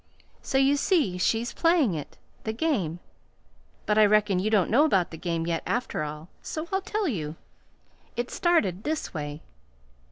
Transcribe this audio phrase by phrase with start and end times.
[0.41, 2.99] So you see she's playing it the game.
[3.85, 7.07] But I reckon you don't know about the game yet, after all; so I'll tell
[7.07, 7.35] you.
[8.15, 9.43] It started this way."